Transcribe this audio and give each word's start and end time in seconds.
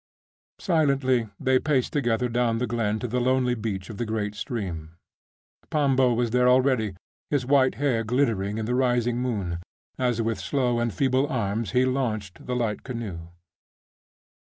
Silently 0.57 1.29
they 1.39 1.59
paced 1.59 1.93
together 1.93 2.27
down 2.27 2.57
the 2.57 2.65
glen 2.65 2.97
to 2.97 3.07
the 3.07 3.19
lonely 3.21 3.53
beach 3.53 3.87
of 3.87 3.97
the 3.99 4.03
great 4.07 4.33
stream. 4.33 4.95
Pambo 5.69 6.11
was 6.11 6.31
there 6.31 6.49
already, 6.49 6.95
his 7.29 7.45
white 7.45 7.75
hair 7.75 8.03
glittering 8.03 8.57
in 8.57 8.65
the 8.65 8.73
rising 8.73 9.17
moon, 9.19 9.59
as 9.99 10.19
with 10.19 10.39
slow 10.39 10.79
and 10.79 10.91
feeble 10.91 11.27
arms 11.27 11.73
he 11.73 11.85
launched 11.85 12.47
the 12.47 12.55
light 12.55 12.81
canoe. 12.81 13.27